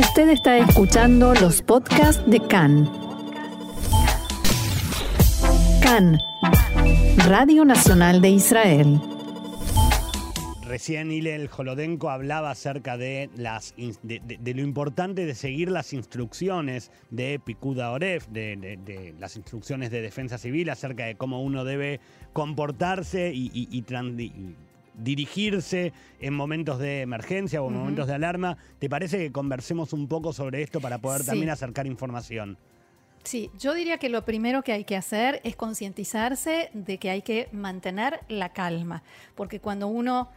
Usted 0.00 0.30
está 0.30 0.56
escuchando 0.56 1.34
los 1.34 1.60
podcasts 1.60 2.22
de 2.26 2.40
CAN. 2.40 2.90
CAN, 5.82 6.18
Radio 7.28 7.66
Nacional 7.66 8.22
de 8.22 8.30
Israel. 8.30 8.98
Recién 10.62 11.12
Ilel 11.12 11.48
Jolodenko 11.48 12.08
hablaba 12.08 12.50
acerca 12.50 12.96
de, 12.96 13.28
lo 13.34 14.62
importante 14.62 15.26
de 15.26 15.34
seguir 15.34 15.70
las 15.70 15.92
instrucciones 15.92 16.90
de 17.10 17.38
Picuda 17.38 17.90
Oref, 17.90 18.26
de, 18.28 19.14
las 19.18 19.36
instrucciones 19.36 19.90
de 19.90 20.00
defensa 20.00 20.38
civil, 20.38 20.70
acerca 20.70 21.04
de 21.04 21.16
cómo 21.16 21.42
uno 21.42 21.64
debe 21.64 22.00
comportarse 22.32 23.32
y, 23.34 23.82
dirigirse 25.02 25.92
en 26.20 26.34
momentos 26.34 26.78
de 26.78 27.02
emergencia 27.02 27.62
o 27.62 27.68
en 27.68 27.74
momentos 27.74 28.06
de 28.06 28.14
alarma. 28.14 28.56
¿Te 28.78 28.88
parece 28.88 29.18
que 29.18 29.32
conversemos 29.32 29.92
un 29.92 30.08
poco 30.08 30.32
sobre 30.32 30.62
esto 30.62 30.80
para 30.80 30.98
poder 30.98 31.24
también 31.24 31.50
acercar 31.50 31.86
información? 31.86 32.58
Sí, 33.24 33.50
yo 33.58 33.74
diría 33.74 33.98
que 33.98 34.08
lo 34.08 34.24
primero 34.24 34.62
que 34.62 34.72
hay 34.72 34.84
que 34.84 34.96
hacer 34.96 35.40
es 35.44 35.54
concientizarse 35.54 36.70
de 36.72 36.98
que 36.98 37.10
hay 37.10 37.22
que 37.22 37.48
mantener 37.52 38.20
la 38.28 38.50
calma, 38.50 39.02
porque 39.34 39.60
cuando 39.60 39.88
uno 39.88 40.30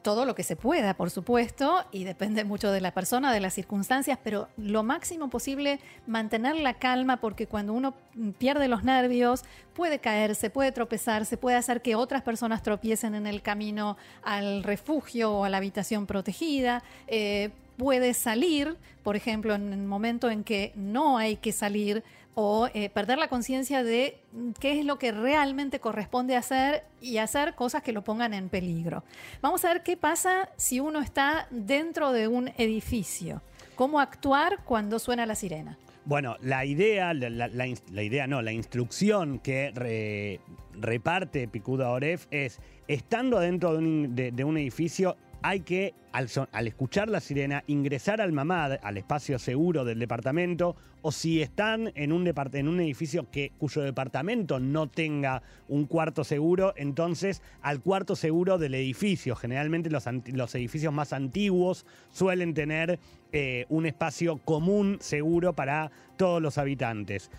todo 0.00 0.24
lo 0.24 0.34
que 0.34 0.42
se 0.42 0.56
pueda, 0.56 0.94
por 0.94 1.10
supuesto, 1.10 1.84
y 1.92 2.04
depende 2.04 2.44
mucho 2.44 2.70
de 2.70 2.80
la 2.80 2.92
persona, 2.92 3.32
de 3.32 3.40
las 3.40 3.54
circunstancias, 3.54 4.18
pero 4.22 4.48
lo 4.56 4.82
máximo 4.82 5.28
posible 5.28 5.80
mantener 6.06 6.56
la 6.56 6.74
calma 6.74 7.18
porque 7.18 7.46
cuando 7.46 7.74
uno 7.74 7.94
pierde 8.38 8.68
los 8.68 8.84
nervios 8.84 9.42
puede 9.74 9.98
caerse, 9.98 10.50
puede 10.50 10.72
tropezarse, 10.72 11.36
puede 11.36 11.56
hacer 11.56 11.82
que 11.82 11.94
otras 11.94 12.22
personas 12.22 12.62
tropiecen 12.62 13.14
en 13.14 13.26
el 13.26 13.42
camino 13.42 13.96
al 14.22 14.62
refugio 14.62 15.32
o 15.32 15.44
a 15.44 15.50
la 15.50 15.58
habitación 15.58 16.06
protegida. 16.06 16.82
Eh, 17.06 17.50
puede 17.76 18.14
salir, 18.14 18.76
por 19.02 19.16
ejemplo, 19.16 19.54
en 19.54 19.72
el 19.72 19.82
momento 19.82 20.30
en 20.30 20.44
que 20.44 20.72
no 20.74 21.18
hay 21.18 21.36
que 21.36 21.52
salir, 21.52 22.04
o 22.34 22.68
eh, 22.72 22.88
perder 22.88 23.18
la 23.18 23.28
conciencia 23.28 23.84
de 23.84 24.18
qué 24.58 24.78
es 24.78 24.86
lo 24.86 24.98
que 24.98 25.12
realmente 25.12 25.80
corresponde 25.80 26.36
hacer 26.36 26.84
y 27.00 27.18
hacer 27.18 27.54
cosas 27.54 27.82
que 27.82 27.92
lo 27.92 28.02
pongan 28.02 28.32
en 28.32 28.48
peligro. 28.48 29.04
Vamos 29.42 29.64
a 29.64 29.68
ver 29.72 29.82
qué 29.82 29.96
pasa 29.96 30.48
si 30.56 30.80
uno 30.80 31.00
está 31.00 31.46
dentro 31.50 32.12
de 32.12 32.28
un 32.28 32.48
edificio. 32.56 33.42
¿Cómo 33.74 34.00
actuar 34.00 34.64
cuando 34.64 34.98
suena 34.98 35.26
la 35.26 35.34
sirena? 35.34 35.78
Bueno, 36.04 36.36
la 36.40 36.64
idea, 36.64 37.14
la, 37.14 38.02
idea 38.02 38.26
no, 38.26 38.42
la 38.42 38.52
instrucción 38.52 39.38
que 39.38 40.40
reparte 40.72 41.46
Picuda 41.46 41.90
Oref 41.90 42.26
es, 42.30 42.60
estando 42.88 43.38
dentro 43.38 43.76
de 43.76 44.44
un 44.44 44.56
edificio, 44.56 45.16
hay 45.42 45.60
que, 45.60 45.94
al, 46.12 46.28
escuchar 46.66 47.08
la 47.08 47.20
sirena, 47.20 47.64
ingresar 47.66 48.20
al 48.20 48.32
mamad, 48.32 48.78
al 48.82 48.96
espacio 48.96 49.38
seguro 49.38 49.84
del 49.84 49.98
departamento, 49.98 50.76
o 51.02 51.10
si 51.10 51.42
están 51.42 51.92
en 51.94 52.12
un, 52.12 52.32
en 52.52 52.68
un 52.68 52.80
edificio 52.80 53.28
que, 53.30 53.52
cuyo 53.58 53.82
departamento 53.82 54.60
no 54.60 54.88
tenga 54.88 55.42
un 55.68 55.86
cuarto 55.86 56.24
seguro, 56.24 56.74
entonces 56.76 57.42
al 57.60 57.80
cuarto 57.80 58.14
seguro 58.14 58.58
del 58.58 58.74
edificio. 58.74 59.34
Generalmente 59.34 59.90
los, 59.90 60.04
los 60.26 60.54
edificios 60.54 60.92
más 60.92 61.12
antiguos 61.12 61.86
suelen 62.10 62.54
tener 62.54 62.98
eh, 63.32 63.66
un 63.68 63.86
espacio 63.86 64.38
común 64.38 64.98
seguro 65.00 65.54
para 65.54 65.90
todos 66.16 66.40
los 66.40 66.58
habitantes. 66.58 67.30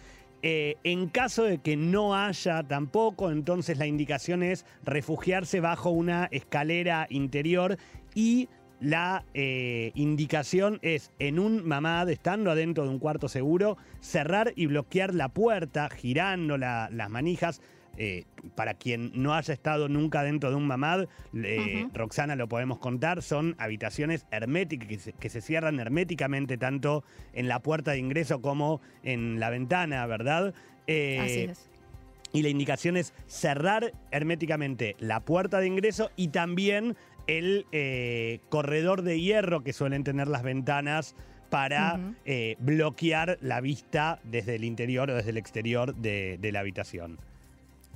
Eh, 0.46 0.76
en 0.84 1.08
caso 1.08 1.44
de 1.44 1.60
que 1.60 1.78
no 1.78 2.16
haya 2.16 2.64
tampoco, 2.64 3.32
entonces 3.32 3.78
la 3.78 3.88
indicación 3.88 4.44
es 4.44 4.66
refugiarse 4.84 5.62
bajo 5.62 5.90
una 5.90 6.26
escalera 6.32 7.08
interior 7.10 7.78
y 8.14 8.50
la 8.82 9.24
eh, 9.34 9.94
indicación 9.96 10.80
es 10.82 11.12
en 11.18 11.40
un 11.40 11.66
mamad, 11.66 12.10
estando 12.10 12.52
adentro 12.52 12.84
de 12.84 12.90
un 12.90 13.00
cuarto 13.00 13.30
seguro, 13.30 13.78
cerrar 14.02 14.52
y 14.58 14.66
bloquear 14.66 15.16
la 15.16 15.30
puerta, 15.30 15.90
girando 15.90 16.58
las 16.58 17.10
manijas. 17.10 17.62
Eh, 17.96 18.26
para 18.56 18.74
quien 18.74 19.12
no 19.14 19.36
haya 19.36 19.54
estado 19.54 19.88
nunca 19.88 20.24
dentro 20.24 20.50
de 20.50 20.56
un 20.56 20.66
mamad, 20.66 21.06
Roxana 21.94 22.36
lo 22.36 22.48
podemos 22.48 22.80
contar, 22.80 23.22
son 23.22 23.56
habitaciones 23.60 24.26
herméticas 24.32 25.14
que 25.20 25.30
se, 25.30 25.42
cierran 25.42 25.80
herméticamente 25.80 26.58
tanto 26.58 27.04
en 27.34 27.48
la 27.48 27.60
puerta 27.60 27.92
de 27.92 28.00
ingreso 28.00 28.42
como 28.42 28.82
en 29.04 29.40
la 29.40 29.52
ventana, 29.52 30.06
¿verdad? 30.08 30.56
Eh, 30.88 31.20
Así 31.20 31.40
es. 31.52 31.70
Y 32.32 32.42
la 32.42 32.50
indicación 32.50 32.98
es 32.98 33.14
cerrar 33.28 33.94
herméticamente 34.10 34.96
la 34.98 35.20
puerta 35.20 35.60
de 35.60 35.68
ingreso 35.68 36.10
y 36.16 36.30
también 36.30 36.96
el 37.28 37.68
eh, 37.72 38.40
corredor 38.50 39.04
de 39.04 39.22
hierro 39.22 39.64
que 39.64 39.72
suelen 39.72 40.04
tener 40.04 40.28
las 40.28 40.42
ventanas 40.42 41.16
para 41.52 42.00
bloquear 42.58 43.38
la 43.42 43.62
vista 43.62 44.20
desde 44.24 44.56
el 44.56 44.64
interior 44.64 45.12
o 45.12 45.16
desde 45.16 45.30
el 45.30 45.38
exterior 45.38 45.94
de 45.94 46.50
la 46.52 46.62
habitación. 46.62 47.20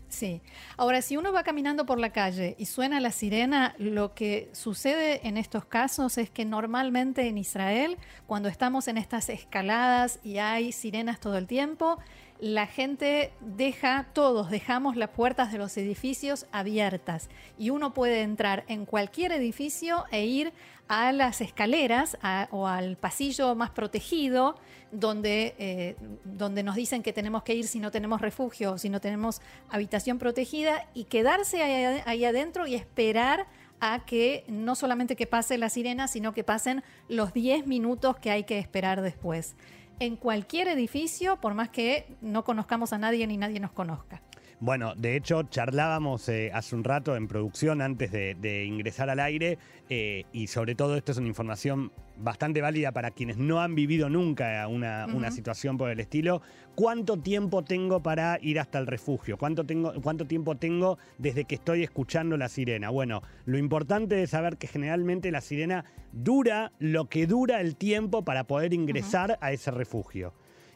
Sí. 0.09 0.41
Ahora, 0.77 1.01
si 1.01 1.17
uno 1.17 1.33
va 1.33 1.43
caminando 1.43 1.85
por 1.85 1.99
la 1.99 2.11
calle 2.11 2.55
y 2.57 2.65
suena 2.65 2.99
la 3.01 3.11
sirena, 3.11 3.75
lo 3.77 4.13
que 4.13 4.49
sucede 4.53 5.27
en 5.27 5.37
estos 5.37 5.65
casos 5.65 6.17
es 6.17 6.29
que 6.29 6.45
normalmente 6.45 7.27
en 7.27 7.37
Israel, 7.37 7.97
cuando 8.25 8.47
estamos 8.47 8.87
en 8.87 8.97
estas 8.97 9.29
escaladas 9.29 10.19
y 10.23 10.37
hay 10.37 10.71
sirenas 10.71 11.19
todo 11.19 11.37
el 11.37 11.45
tiempo, 11.45 11.97
la 12.39 12.67
gente 12.67 13.31
deja, 13.41 14.07
todos 14.13 14.49
dejamos 14.49 14.95
las 14.95 15.09
puertas 15.09 15.51
de 15.51 15.57
los 15.57 15.75
edificios 15.77 16.45
abiertas 16.51 17.29
y 17.57 17.71
uno 17.71 17.93
puede 17.93 18.21
entrar 18.21 18.63
en 18.67 18.85
cualquier 18.85 19.31
edificio 19.31 20.05
e 20.11 20.25
ir 20.25 20.53
a 20.87 21.11
las 21.11 21.41
escaleras 21.41 22.17
o 22.51 22.67
al 22.67 22.95
pasillo 22.95 23.55
más 23.55 23.71
protegido 23.71 24.55
donde, 24.91 25.55
eh, 25.57 25.95
donde 26.23 26.63
nos 26.63 26.75
dicen 26.75 27.03
que 27.03 27.11
tenemos 27.11 27.43
que 27.43 27.55
ir 27.55 27.67
si 27.67 27.79
no 27.79 27.91
tenemos 27.91 28.21
refugio 28.21 28.73
o 28.73 28.77
si 28.77 28.89
no 28.89 29.01
tenemos 29.01 29.41
habitación 29.69 30.19
protegida 30.19 30.87
y 30.93 31.05
quedarse 31.05 31.61
ahí, 31.63 32.23
adentro 32.23 32.67
y 32.67 32.75
esperar 32.75 33.47
a 33.79 34.05
que 34.05 34.43
no 34.47 34.75
solamente 34.75 35.15
que 35.15 35.27
pase 35.27 35.57
la 35.57 35.69
sirena, 35.69 36.07
sino 36.07 36.33
que 36.33 36.43
pasen 36.43 36.83
los 37.09 37.33
10 37.33 37.67
minutos 37.67 38.17
que 38.17 38.31
hay 38.31 38.43
que 38.43 38.57
esperar 38.59 39.01
después 39.01 39.55
en 39.99 40.15
cualquier 40.15 40.67
edificio, 40.67 41.37
por 41.37 41.53
más 41.53 41.69
que 41.69 42.15
no 42.21 42.43
conozcamos 42.43 42.93
a 42.93 42.97
nadie 42.97 43.25
ni 43.27 43.37
nadie 43.37 43.59
nos 43.59 43.71
conozca. 43.71 44.21
Bueno, 44.59 44.95
de 44.95 45.15
hecho, 45.15 45.43
charlábamos 45.43 46.27
eh, 46.29 46.49
hace 46.51 46.75
un 46.75 46.83
rato 46.83 47.15
en 47.15 47.27
producción 47.27 47.79
antes 47.79 48.11
de, 48.11 48.65
ingresar 48.65 49.07
al 49.07 49.19
aire 49.19 49.59
eh, 49.87 50.23
y 50.33 50.47
sobre 50.47 50.73
todo 50.73 50.97
esto 50.97 51.11
es 51.11 51.19
una 51.19 51.27
información 51.27 51.91
bastante 52.17 52.59
válida 52.59 52.91
para 52.91 53.11
quienes 53.11 53.37
no 53.37 53.61
han 53.61 53.75
vivido 53.75 54.09
nunca 54.09 54.67
una, 54.67 55.05
una, 55.13 55.29
situación 55.29 55.77
por 55.77 55.91
el 55.91 55.99
estilo. 55.99 56.41
¿Cuánto 56.73 57.17
tiempo 57.17 57.63
tengo 57.63 58.01
para 58.01 58.39
ir 58.41 58.59
hasta 58.59 58.79
el 58.79 58.87
refugio? 58.87 59.37
¿Cuánto, 59.37 59.63
tengo, 59.63 59.93
¿Cuánto 60.01 60.25
tiempo 60.25 60.55
tengo 60.55 60.97
desde 61.19 61.45
que 61.45 61.53
estoy 61.53 61.83
escuchando 61.83 62.35
la 62.35 62.49
sirena? 62.49 62.89
Bueno, 62.89 63.21
lo 63.45 63.59
importante 63.59 64.23
es 64.23 64.31
saber 64.31 64.57
que 64.57 64.65
generalmente 64.65 65.29
la 65.29 65.41
sirena 65.41 65.85
dura 66.11 66.71
lo 66.79 67.05
que 67.09 67.27
dura 67.27 67.61
el 67.61 67.75
tiempo 67.75 68.23
para 68.23 68.45
poder 68.45 68.73
ingresar 68.73 69.37
a 69.39 69.51
ese 69.51 69.69
refugio. 69.69 70.33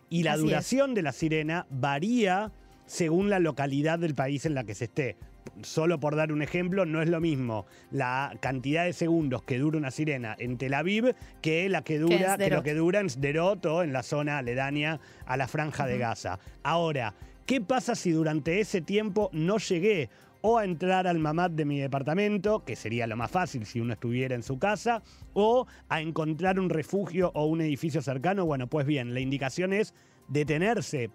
Y 0.08 0.22
la 0.22 0.38
duración 0.38 0.94
de 0.94 1.02
la 1.02 1.14
sirena 1.14 1.66
varía 1.72 2.52
según 2.92 3.30
la 3.30 3.40
localidad 3.40 4.00
del 4.00 4.16
país 4.16 4.46
en 4.46 4.54
la 4.54 4.66
que 4.66 4.76
se 4.76 4.86
esté. 4.86 5.16
Solo 5.62 6.02
por 6.02 6.18
dar 6.18 6.34
un 6.34 6.42
ejemplo, 6.42 6.86
no 6.86 7.02
es 7.02 7.08
lo 7.08 7.22
mismo 7.22 7.66
la 7.90 8.38
cantidad 8.42 8.84
de 8.84 8.92
segundos 8.92 9.44
que 9.44 9.60
dura 9.60 9.78
una 9.78 9.92
sirena 9.92 10.36
en 10.38 10.58
Tel 10.58 10.74
Aviv 10.74 11.16
que 11.42 11.70
la 11.70 11.84
que 11.84 12.00
dura, 12.00 12.38
que 12.38 12.50
lo 12.50 12.64
que 12.64 12.74
dura 12.74 13.00
en 13.00 13.10
Sderot 13.10 13.66
o 13.66 13.84
en 13.84 13.94
la 13.94 14.04
zona 14.04 14.40
aledaña 14.40 15.00
a 15.26 15.38
la 15.38 15.48
franja 15.48 15.88
de 15.88 15.98
Gaza. 16.00 16.40
Ahora, 16.64 17.16
¿qué 17.46 17.62
pasa 17.62 17.96
si 17.96 18.12
durante 18.12 18.60
ese 18.60 18.82
tiempo 18.82 19.30
no 19.32 19.58
llegué 19.58 20.10
o 20.42 20.58
a 20.58 20.66
entrar 20.66 21.08
al 21.08 21.20
mamad 21.20 21.52
de 21.52 21.64
mi 21.64 21.80
departamento, 21.80 22.66
que 22.66 22.76
sería 22.76 23.08
lo 23.08 23.16
más 23.16 23.32
fácil 23.32 23.66
si 23.66 23.80
uno 23.80 23.94
estuviera 23.94 24.36
en 24.36 24.44
su 24.44 24.60
casa, 24.60 25.02
o 25.34 25.66
a 25.88 26.02
encontrar 26.02 26.60
un 26.60 26.70
refugio 26.70 27.32
o 27.36 27.46
un 27.46 27.62
edificio 27.62 28.02
cercano. 28.02 28.46
Bueno, 28.46 28.68
pues 28.68 28.86
bien, 28.86 29.14
la 29.14 29.22
indicación 29.22 29.72
es 29.72 29.94
detenerse 30.28 31.10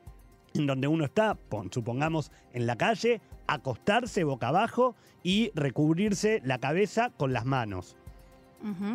en 0.57 0.67
donde 0.67 0.89
uno 0.89 1.05
está, 1.05 1.39
supongamos 1.71 2.33
en 2.53 2.67
la 2.67 2.77
calle, 2.77 3.21
acostarse 3.47 4.25
boca 4.25 4.49
abajo 4.49 4.95
y 5.23 5.51
recubrirse 5.55 6.41
la 6.45 6.59
cabeza 6.59 7.11
con 7.17 7.33
las 7.33 7.45
manos 7.45 7.97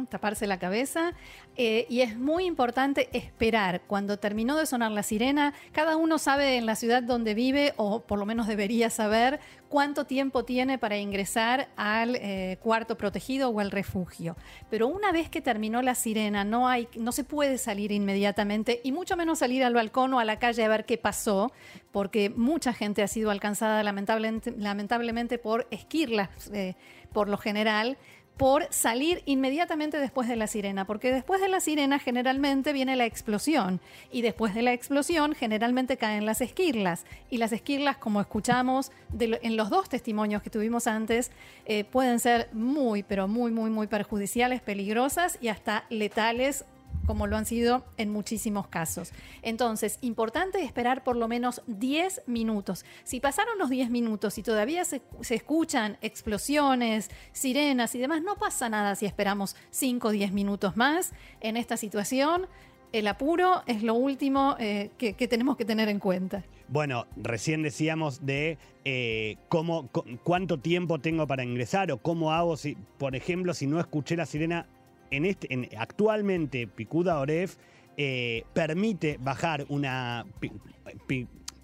taparse 0.09 0.47
la 0.47 0.59
cabeza. 0.59 1.13
Eh, 1.57 1.85
y 1.89 2.01
es 2.01 2.17
muy 2.17 2.45
importante 2.45 3.09
esperar. 3.11 3.81
Cuando 3.87 4.17
terminó 4.17 4.55
de 4.57 4.65
sonar 4.65 4.91
la 4.91 5.03
sirena, 5.03 5.53
cada 5.71 5.97
uno 5.97 6.17
sabe 6.17 6.57
en 6.57 6.65
la 6.65 6.75
ciudad 6.75 7.03
donde 7.03 7.33
vive, 7.33 7.73
o 7.77 8.01
por 8.01 8.19
lo 8.19 8.25
menos 8.25 8.47
debería 8.47 8.89
saber, 8.89 9.39
cuánto 9.71 10.05
tiempo 10.05 10.43
tiene 10.43 10.77
para 10.77 10.97
ingresar 10.97 11.69
al 11.77 12.17
eh, 12.17 12.57
cuarto 12.61 12.97
protegido 12.97 13.49
o 13.49 13.59
al 13.59 13.71
refugio. 13.71 14.35
Pero 14.69 14.87
una 14.87 15.11
vez 15.11 15.29
que 15.29 15.41
terminó 15.41 15.81
la 15.81 15.95
sirena, 15.95 16.43
no, 16.43 16.67
hay, 16.67 16.89
no 16.97 17.11
se 17.13 17.23
puede 17.23 17.57
salir 17.57 17.91
inmediatamente 17.91 18.81
y 18.83 18.91
mucho 18.91 19.15
menos 19.15 19.39
salir 19.39 19.63
al 19.63 19.73
balcón 19.73 20.13
o 20.13 20.19
a 20.19 20.25
la 20.25 20.39
calle 20.39 20.65
a 20.65 20.67
ver 20.67 20.85
qué 20.85 20.97
pasó, 20.97 21.53
porque 21.91 22.29
mucha 22.29 22.73
gente 22.73 23.01
ha 23.01 23.07
sido 23.07 23.31
alcanzada 23.31 23.81
lamentablemente, 23.83 24.53
lamentablemente 24.57 25.37
por 25.37 25.67
esquirlas 25.71 26.29
eh, 26.53 26.75
por 27.13 27.29
lo 27.29 27.37
general 27.37 27.97
por 28.41 28.65
salir 28.71 29.21
inmediatamente 29.27 29.99
después 29.99 30.27
de 30.27 30.35
la 30.35 30.47
sirena, 30.47 30.85
porque 30.85 31.13
después 31.13 31.41
de 31.41 31.47
la 31.47 31.59
sirena 31.59 31.99
generalmente 31.99 32.73
viene 32.73 32.95
la 32.95 33.05
explosión 33.05 33.79
y 34.11 34.23
después 34.23 34.55
de 34.55 34.63
la 34.63 34.73
explosión 34.73 35.35
generalmente 35.35 35.95
caen 35.95 36.25
las 36.25 36.41
esquirlas 36.41 37.05
y 37.29 37.37
las 37.37 37.51
esquirlas, 37.51 37.97
como 37.97 38.19
escuchamos 38.19 38.91
en 39.19 39.57
los 39.57 39.69
dos 39.69 39.89
testimonios 39.89 40.41
que 40.41 40.49
tuvimos 40.49 40.87
antes, 40.87 41.29
eh, 41.67 41.83
pueden 41.83 42.19
ser 42.19 42.49
muy, 42.51 43.03
pero 43.03 43.27
muy, 43.27 43.51
muy, 43.51 43.69
muy 43.69 43.85
perjudiciales, 43.85 44.59
peligrosas 44.59 45.37
y 45.39 45.49
hasta 45.49 45.85
letales 45.91 46.65
como 47.05 47.27
lo 47.27 47.37
han 47.37 47.45
sido 47.45 47.85
en 47.97 48.11
muchísimos 48.11 48.67
casos. 48.67 49.11
Entonces, 49.41 49.97
importante 50.01 50.63
esperar 50.63 51.03
por 51.03 51.15
lo 51.15 51.27
menos 51.27 51.61
10 51.67 52.23
minutos. 52.27 52.85
Si 53.03 53.19
pasaron 53.19 53.57
los 53.57 53.69
10 53.69 53.89
minutos 53.89 54.37
y 54.37 54.43
todavía 54.43 54.85
se, 54.85 55.01
escuchan 55.29 55.97
explosiones, 56.01 57.09
sirenas 57.31 57.95
y 57.95 57.99
demás, 57.99 58.21
no 58.21 58.35
pasa 58.35 58.69
nada 58.69 58.95
si 58.95 59.05
esperamos 59.05 59.55
5 59.71 60.07
o 60.07 60.11
10 60.11 60.31
minutos 60.31 60.77
más 60.77 61.11
en 61.39 61.57
esta 61.57 61.77
situación. 61.77 62.47
El 62.91 63.07
apuro 63.07 63.63
es 63.67 63.83
lo 63.83 63.93
último 63.93 64.55
eh, 64.59 64.91
que, 64.97 65.13
tenemos 65.13 65.55
que 65.55 65.63
tener 65.63 65.87
en 65.87 65.99
cuenta. 65.99 66.43
Bueno, 66.67 67.05
recién 67.15 67.63
decíamos 67.63 68.25
de 68.25 68.57
eh, 68.83 69.37
cómo, 69.47 69.89
cuánto 70.23 70.59
tiempo 70.59 70.99
tengo 70.99 71.25
para 71.25 71.43
ingresar 71.43 71.91
o 71.91 71.97
cómo 71.97 72.33
hago 72.33 72.57
si, 72.57 72.75
por 72.97 73.15
ejemplo, 73.15 73.53
si 73.53 73.65
no 73.65 73.79
escuché 73.79 74.17
la 74.17 74.25
sirena 74.25 74.67
en 75.11 75.25
este, 75.25 75.69
actualmente 75.77 76.67
Picuda 76.67 77.19
Oref 77.19 77.57
eh, 77.97 78.43
permite 78.53 79.17
bajar 79.19 79.65
una... 79.69 80.25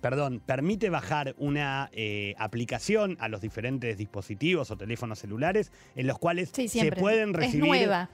perdón, 0.01 0.41
permite 0.45 0.89
bajar 0.89 1.33
una 1.37 1.89
eh, 1.93 2.35
aplicación 2.37 3.17
a 3.19 3.29
los 3.29 3.41
diferentes 3.41 3.97
dispositivos 3.97 4.69
o 4.69 4.77
teléfonos 4.77 5.19
celulares 5.19 5.71
en 5.95 6.05
los 6.05 6.19
cuales 6.19 6.51
se 6.51 6.91
pueden 6.91 7.33
recibir. 7.33 7.63
Es 7.63 7.69
nueva. 7.69 8.09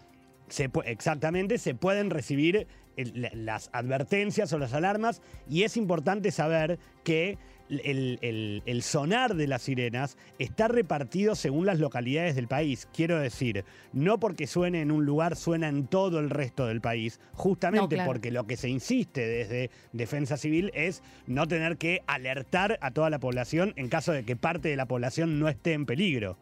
exactamente, 0.85 1.57
se 1.57 1.75
pueden 1.75 2.09
recibir 2.09 2.67
las 2.95 3.69
advertencias 3.73 4.53
o 4.53 4.59
las 4.59 4.73
alarmas 4.73 5.21
y 5.49 5.63
es 5.63 5.77
importante 5.77 6.31
saber 6.31 6.79
que 7.03 7.37
el, 7.69 8.81
sonar 8.83 9.35
de 9.35 9.47
las 9.47 9.63
sirenas 9.63 10.17
está 10.39 10.67
repartido 10.67 11.35
según 11.35 11.65
las 11.65 11.79
localidades 11.79 12.35
del 12.35 12.47
país. 12.47 12.87
Quiero 12.93 13.19
decir, 13.19 13.65
no 13.93 14.19
porque 14.19 14.47
suene 14.47 14.81
en 14.81 14.91
un 14.91 15.05
lugar, 15.05 15.35
suena 15.35 15.69
en 15.69 15.87
todo 15.87 16.19
el 16.19 16.29
resto 16.29 16.67
del 16.67 16.81
país, 16.81 17.19
justamente 17.33 17.97
porque 18.05 18.31
lo 18.31 18.45
que 18.45 18.57
se 18.57 18.69
insiste 18.69 19.25
desde 19.25 19.71
Defensa 19.91 20.37
Civil 20.37 20.71
es 20.73 21.01
no 21.27 21.47
tener 21.47 21.77
que 21.77 22.01
alertar 22.07 22.77
a 22.81 22.91
toda 22.91 23.09
la 23.09 23.19
población 23.19 23.73
en 23.75 23.89
caso 23.89 24.11
de 24.11 24.23
que 24.23 24.35
parte 24.35 24.69
de 24.69 24.75
la 24.75 24.87
población 24.87 25.39
no 25.39 25.47
esté 25.49 25.73
en 25.73 25.85
peligro. 25.85 26.37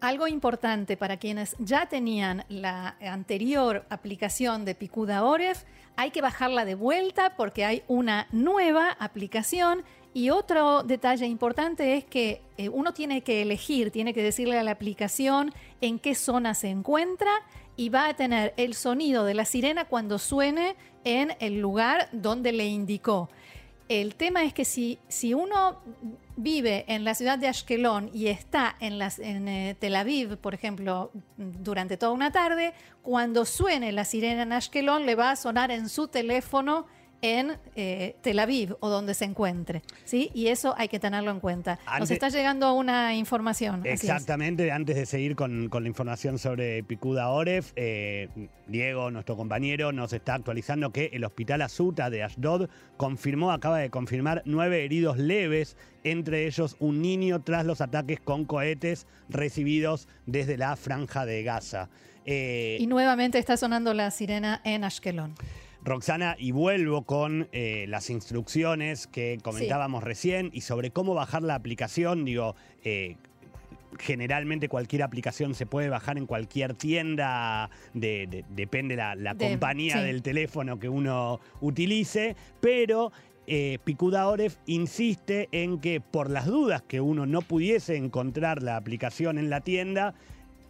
Algo 0.00 0.26
importante 0.26 0.96
para 0.96 1.18
quienes 1.18 1.54
ya 1.58 1.84
tenían 1.84 2.44
la 2.48 2.96
anterior 3.02 3.84
aplicación 3.90 4.64
de 4.64 4.74
Picuda 4.74 5.22
Oref, 5.24 5.64
hay 5.96 6.10
que 6.10 6.22
bajarla 6.22 6.64
de 6.64 6.74
vuelta 6.74 7.36
porque 7.36 7.66
hay 7.66 7.82
una 7.86 8.26
nueva 8.32 8.96
aplicación 8.98 9.84
y 10.14 10.30
otro 10.30 10.84
detalle 10.84 11.26
importante 11.26 11.98
es 11.98 12.04
que 12.06 12.40
eh, 12.56 12.70
uno 12.70 12.94
tiene 12.94 13.20
que 13.20 13.42
elegir, 13.42 13.90
tiene 13.90 14.14
que 14.14 14.22
decirle 14.22 14.58
a 14.58 14.62
la 14.62 14.70
aplicación 14.70 15.52
en 15.82 15.98
qué 15.98 16.14
zona 16.14 16.54
se 16.54 16.68
encuentra 16.68 17.30
y 17.76 17.90
va 17.90 18.08
a 18.08 18.14
tener 18.14 18.54
el 18.56 18.72
sonido 18.72 19.24
de 19.24 19.34
la 19.34 19.44
sirena 19.44 19.84
cuando 19.84 20.18
suene 20.18 20.76
en 21.04 21.34
el 21.40 21.60
lugar 21.60 22.08
donde 22.12 22.52
le 22.52 22.66
indicó. 22.66 23.28
El 23.90 24.14
tema 24.14 24.44
es 24.44 24.54
que 24.54 24.64
si, 24.64 25.00
si 25.08 25.34
uno 25.34 25.82
vive 26.36 26.84
en 26.86 27.02
la 27.02 27.16
ciudad 27.16 27.38
de 27.38 27.48
Ashkelon 27.48 28.08
y 28.14 28.28
está 28.28 28.76
en, 28.78 29.48
eh, 29.48 29.76
Tel 29.80 29.96
Aviv, 29.96 30.36
por 30.36 30.54
ejemplo, 30.54 31.10
durante 31.36 31.96
toda 31.96 32.12
una 32.12 32.30
tarde, 32.30 32.72
cuando 33.02 33.44
suene 33.44 33.90
la 33.90 34.04
sirena 34.04 34.42
en 34.42 34.52
Ashkelon 34.52 35.06
le 35.06 35.16
va 35.16 35.32
a 35.32 35.36
sonar 35.36 35.72
en 35.72 35.88
su 35.88 36.06
teléfono 36.06 36.86
en 37.22 37.58
eh, 37.76 38.16
Tel 38.22 38.38
Aviv 38.38 38.76
o 38.80 38.88
donde 38.88 39.14
se 39.14 39.24
encuentre. 39.24 39.82
¿sí? 40.04 40.30
Y 40.34 40.48
eso 40.48 40.74
hay 40.76 40.88
que 40.88 40.98
tenerlo 40.98 41.30
en 41.30 41.40
cuenta. 41.40 41.78
Nos 41.98 42.10
está 42.10 42.28
llegando 42.28 42.72
una 42.74 43.14
información. 43.14 43.82
Exactamente, 43.84 44.70
antes 44.72 44.96
de 44.96 45.06
seguir 45.06 45.36
con, 45.36 45.68
la 45.70 45.88
información 45.88 46.38
sobre 46.38 46.82
Picuda 46.82 47.28
Oref, 47.28 47.72
eh, 47.76 48.28
Diego, 48.66 49.10
nuestro 49.10 49.36
compañero, 49.36 49.92
nos 49.92 50.12
está 50.12 50.34
actualizando 50.34 50.92
que 50.92 51.10
el 51.12 51.24
hospital 51.24 51.62
Azuta 51.62 52.10
de 52.10 52.22
Ashdod 52.22 52.68
confirmó, 52.96 53.52
acaba 53.52 53.78
de 53.78 53.90
confirmar 53.90 54.42
nueve 54.44 54.84
heridos 54.84 55.18
leves, 55.18 55.76
entre 56.04 56.46
ellos 56.46 56.76
un 56.78 57.02
niño 57.02 57.42
tras 57.42 57.66
los 57.66 57.80
ataques 57.80 58.20
con 58.20 58.44
cohetes 58.44 59.06
recibidos 59.28 60.08
desde 60.26 60.56
la 60.56 60.76
franja 60.76 61.26
de 61.26 61.42
Gaza. 61.42 61.88
Eh, 62.26 62.76
y 62.78 62.86
nuevamente 62.86 63.38
está 63.38 63.56
sonando 63.56 63.94
la 63.94 64.10
sirena 64.10 64.60
en 64.64 64.84
Ashkelon. 64.84 65.34
Roxana, 65.82 66.36
y 66.38 66.52
vuelvo 66.52 67.02
con 67.02 67.48
eh, 67.52 67.86
las 67.88 68.10
instrucciones 68.10 69.06
que 69.06 69.38
comentábamos 69.42 70.04
recién 70.04 70.50
y 70.52 70.60
sobre 70.60 70.90
cómo 70.90 71.14
bajar 71.14 71.42
la 71.42 71.54
aplicación. 71.54 72.24
Digo, 72.24 72.54
eh, 72.84 73.16
generalmente 73.98 74.68
cualquier 74.68 75.02
aplicación 75.02 75.54
se 75.54 75.66
puede 75.66 75.88
bajar 75.88 76.18
en 76.18 76.26
cualquier 76.26 76.74
tienda, 76.74 77.70
depende 77.92 78.96
la, 78.96 79.14
la 79.14 79.34
compañía 79.34 80.02
del 80.02 80.22
teléfono 80.22 80.78
que 80.78 80.88
uno 80.88 81.40
utilice, 81.60 82.36
pero 82.60 83.12
eh, 83.46 83.78
Picuda 83.82 84.28
Oref 84.28 84.58
insiste 84.66 85.48
en 85.50 85.80
que 85.80 86.00
por 86.00 86.30
las 86.30 86.46
dudas 86.46 86.82
que 86.82 87.00
uno 87.00 87.26
no 87.26 87.42
pudiese 87.42 87.96
encontrar 87.96 88.62
la 88.62 88.76
aplicación 88.76 89.38
en 89.38 89.50
la 89.50 89.60
tienda, 89.60 90.14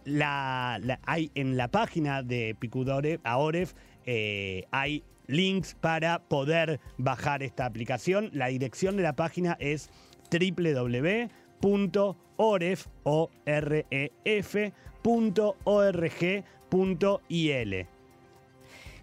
hay 0.05 1.31
en 1.35 1.57
la 1.57 1.67
página 1.69 2.23
de 2.23 2.55
Picuda 2.59 3.01
Oref 3.37 3.73
eh, 4.05 4.65
hay 4.71 5.03
links 5.27 5.75
para 5.79 6.19
poder 6.19 6.79
bajar 6.97 7.43
esta 7.43 7.65
aplicación. 7.65 8.29
La 8.33 8.47
dirección 8.47 8.97
de 8.97 9.03
la 9.03 9.13
página 9.13 9.55
es 9.59 9.89
www.oref.org.il. 10.31 11.29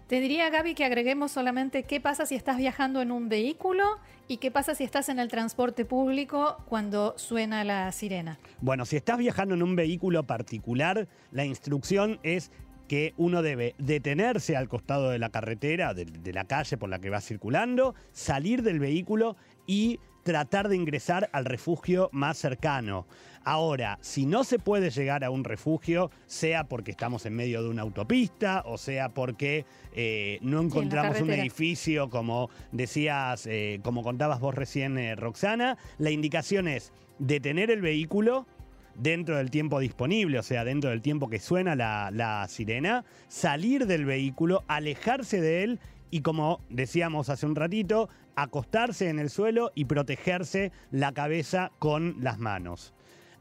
Te 0.09 0.19
diría, 0.21 0.49
Gaby, 0.49 0.73
que 0.73 0.85
agreguemos 0.85 1.31
solamente 1.31 1.83
qué 1.83 2.01
pasa 2.01 2.25
si 2.25 2.33
estás 2.33 2.57
viajando 2.57 2.99
en 3.03 3.11
un 3.11 3.29
vehículo 3.29 3.83
y 4.27 4.37
qué 4.37 4.49
pasa 4.49 4.73
si 4.73 4.83
estás 4.83 5.07
en 5.07 5.19
el 5.19 5.27
transporte 5.27 5.85
público 5.85 6.57
cuando 6.67 7.13
suena 7.15 7.63
la 7.63 7.91
sirena. 7.91 8.39
Bueno, 8.59 8.85
si 8.85 8.95
estás 8.95 9.19
viajando 9.19 9.53
en 9.53 9.61
un 9.61 9.75
vehículo 9.75 10.23
particular, 10.23 11.07
la 11.29 11.45
instrucción 11.45 12.19
es 12.23 12.51
que 12.87 13.13
uno 13.17 13.43
debe 13.43 13.75
detenerse 13.77 14.57
al 14.57 14.67
costado 14.67 15.11
de 15.11 15.19
la 15.19 15.29
carretera, 15.29 15.93
de, 15.93 16.33
la 16.33 16.45
calle 16.45 16.75
por 16.75 16.89
la 16.89 16.97
que 16.97 17.11
va 17.11 17.21
circulando, 17.21 17.93
salir 18.11 18.63
del 18.63 18.79
vehículo 18.79 19.37
y 19.67 19.99
tratar 20.29 20.69
de 20.69 20.75
ingresar 20.75 21.27
al 21.33 21.43
refugio 21.43 22.07
más 22.11 22.37
cercano. 22.37 23.07
Ahora, 23.43 23.97
si 24.01 24.27
no 24.27 24.43
se 24.43 24.59
puede 24.59 24.91
llegar 24.91 25.23
a 25.23 25.31
un 25.31 25.43
refugio, 25.43 26.11
sea 26.27 26.65
porque 26.65 26.91
estamos 26.91 27.25
en 27.25 27.35
medio 27.35 27.63
de 27.63 27.69
una 27.69 27.81
autopista 27.81 28.61
o 28.67 28.77
sea 28.77 29.09
porque 29.09 29.65
eh, 29.91 30.37
no 30.43 30.61
encontramos 30.61 31.19
un 31.19 31.31
edificio, 31.31 32.11
como 32.11 32.51
decías, 32.71 33.47
eh, 33.47 33.79
como 33.81 34.03
contabas 34.03 34.39
vos 34.39 34.53
recién, 34.53 34.99
eh, 34.99 35.15
Roxana, 35.15 35.79
la 35.97 36.11
indicación 36.11 36.67
es 36.67 36.93
detener 37.17 37.71
el 37.71 37.81
vehículo, 37.81 38.45
dentro 38.93 39.37
del 39.37 39.49
tiempo 39.49 39.79
disponible, 39.79 40.37
o 40.37 40.43
sea, 40.43 40.63
dentro 40.63 40.91
del 40.91 41.01
tiempo 41.01 41.27
que 41.27 41.39
suena 41.39 41.75
la, 41.75 42.45
sirena, 42.47 43.03
salir 43.29 43.87
del 43.87 44.05
vehículo, 44.05 44.63
alejarse 44.67 45.41
de 45.41 45.63
él 45.63 45.79
y 46.11 46.21
como 46.21 46.61
decíamos 46.69 47.29
hace 47.29 47.47
un 47.47 47.55
ratito, 47.55 48.09
acostarse 48.41 49.09
en 49.09 49.19
el 49.19 49.29
suelo 49.29 49.71
y 49.75 49.85
protegerse 49.85 50.71
la 50.91 51.11
cabeza 51.11 51.71
con 51.79 52.17
las 52.19 52.39
manos. 52.39 52.93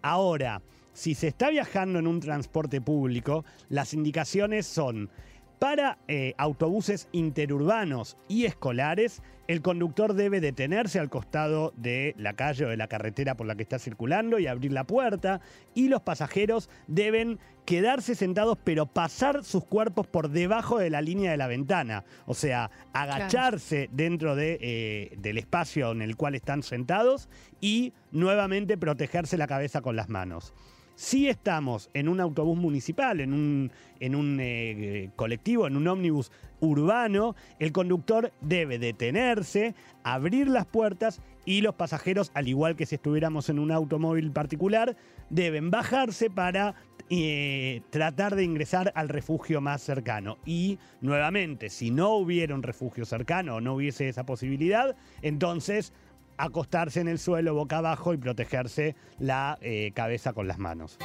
Ahora, 0.03 0.63
si 0.93 1.15
se 1.15 1.29
está 1.29 1.51
viajando 1.51 1.99
en 1.99 2.07
un 2.07 2.21
transporte 2.21 2.81
público, 2.81 3.45
las 3.69 3.95
indicaciones 3.95 4.67
son 4.67 5.11
para 5.59 5.99
eh, 6.09 6.35
autobuses 6.39 7.09
interurbanos 7.13 8.17
y 8.29 8.45
escolares, 8.45 9.23
el 9.49 9.63
conductor 9.63 10.15
debe 10.15 10.41
detenerse 10.41 11.01
al 11.01 11.09
costado 11.09 11.73
de 11.77 12.15
la 12.19 12.35
calle 12.35 12.67
o 12.67 12.69
de 12.69 12.77
la 12.77 12.87
carretera 12.87 13.35
por 13.35 13.47
la 13.47 13.55
que 13.55 13.63
está 13.63 13.79
circulando 13.79 14.39
y 14.39 14.47
abrir 14.47 14.73
la 14.73 14.85
puerta, 14.85 15.41
y 15.75 15.89
los 15.89 16.03
pasajeros 16.03 16.69
deben 16.87 17.39
quedarse 17.65 18.15
sentados 18.15 18.59
pero 18.63 18.87
pasar 18.87 19.45
sus 19.45 19.65
cuerpos 19.65 20.07
por 20.07 20.31
debajo 20.31 20.79
de 20.79 20.91
la 20.91 21.01
línea 21.01 21.31
de 21.31 21.37
la 21.37 21.47
ventana, 21.47 22.05
o 22.27 22.35
sea, 22.35 22.71
agacharse 22.93 23.89
dentro 23.93 24.37
de, 24.37 24.59
eh, 24.61 25.17
del 25.19 25.39
espacio 25.39 25.93
en 25.93 26.03
el 26.03 26.17
cual 26.17 26.35
están 26.35 26.63
sentados 26.63 27.29
y 27.61 27.95
nuevamente 28.13 28.77
protegerse 28.77 29.39
la 29.39 29.47
cabeza 29.47 29.81
con 29.81 29.97
las 29.97 30.09
manos. 30.09 30.55
Si 30.99 31.29
estamos 31.29 31.91
en 31.95 32.09
un 32.09 32.19
autobús 32.19 32.59
municipal, 32.59 33.21
en 33.21 33.33
un, 33.33 33.71
en 34.01 34.17
un 34.17 34.37
eh, 34.41 35.11
colectivo, 35.15 35.69
en 35.69 35.77
un 35.77 35.87
ómnibus 35.87 36.33
urbano, 36.59 37.37
el 37.61 37.71
conductor 37.71 38.33
debe 38.41 38.81
detenerse, 38.81 39.77
abrir 40.03 40.49
las 40.49 40.67
puertas 40.67 41.21
y 41.45 41.61
los 41.61 41.77
pasajeros, 41.77 42.33
al 42.35 42.49
igual 42.49 42.75
que 42.75 42.85
si 42.85 42.97
estuviéramos 42.97 43.49
en 43.49 43.61
un 43.61 43.71
automóvil 43.71 44.33
particular, 44.33 44.97
deben 45.31 45.71
bajarse 45.71 46.31
para 46.31 46.75
eh, 47.11 47.81
tratar 47.91 48.35
de 48.35 48.43
ingresar 48.43 48.91
al 48.97 49.09
refugio 49.09 49.61
más 49.61 49.83
cercano. 49.83 50.37
Y 50.45 50.81
nuevamente, 51.01 51.71
si 51.71 51.93
no 51.93 52.17
hubiera 52.17 52.57
un 52.57 52.65
refugio 52.65 53.05
cercano 53.05 53.55
o 53.55 53.61
no 53.61 53.75
hubiese 53.75 54.09
esa 54.09 54.27
posibilidad, 54.27 54.97
entonces 55.23 55.93
acostarse 56.39 57.01
en 57.01 57.09
el 57.09 57.19
suelo 57.19 57.55
boca 57.55 57.79
abajo 57.79 58.15
y 58.15 58.17
protegerse 58.17 58.97
la 59.19 59.59
eh, 59.61 59.93
cabeza 59.95 60.33
con 60.33 60.49
las 60.49 60.59
manos. 60.59 60.99